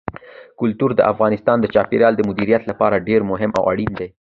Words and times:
کلتور 0.59 0.91
د 0.95 1.01
افغانستان 1.11 1.57
د 1.61 1.65
چاپیریال 1.73 2.13
د 2.15 2.21
مدیریت 2.29 2.63
لپاره 2.71 3.03
ډېر 3.07 3.21
مهم 3.31 3.51
او 3.59 3.63
اړین 3.71 3.91
دي. 3.99 4.07